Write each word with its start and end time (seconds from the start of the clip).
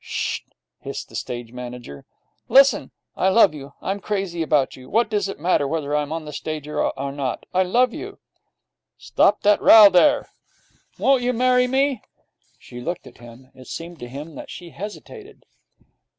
'Sh 0.03 0.39
h!' 0.39 0.45
hissed 0.79 1.09
the 1.09 1.15
stage 1.15 1.51
manager. 1.53 2.07
'Listen! 2.49 2.89
I 3.15 3.29
love 3.29 3.53
you. 3.53 3.73
I'm 3.83 3.99
crazy 3.99 4.41
about 4.41 4.75
you. 4.75 4.89
What 4.89 5.11
does 5.11 5.29
it 5.29 5.39
matter 5.39 5.67
whether 5.67 5.95
I'm 5.95 6.11
on 6.11 6.25
the 6.25 6.33
stage 6.33 6.67
or 6.67 6.91
not? 6.97 7.45
I 7.53 7.61
love 7.61 7.93
you.' 7.93 8.17
'Stop 8.97 9.41
that 9.43 9.61
row 9.61 9.91
there!' 9.91 10.27
'Won't 10.97 11.21
you 11.21 11.33
marry 11.33 11.67
me?' 11.67 12.01
She 12.57 12.81
looked 12.81 13.05
at 13.05 13.19
him. 13.19 13.51
It 13.53 13.67
seemed 13.67 13.99
to 13.99 14.07
him 14.09 14.33
that 14.33 14.49
she 14.49 14.71
hesitated. 14.71 15.45